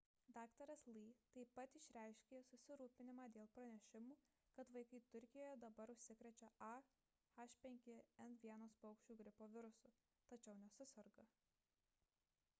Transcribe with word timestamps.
dr. 0.35 0.71
lee 0.93 1.09
taip 1.33 1.49
pat 1.57 1.75
išreiškė 1.79 2.37
susirūpinimą 2.45 3.25
dėl 3.35 3.49
pranešimų 3.57 4.15
kad 4.59 4.71
vaikai 4.77 5.01
turkijoje 5.15 5.51
dabar 5.65 5.93
užsikrečia 5.95 6.49
a 6.67 6.71
h5n1 7.45 8.65
paukščių 8.87 9.19
gripo 9.21 9.51
virusu 9.57 9.93
tačiau 10.33 10.57
nesuserga 10.63 11.27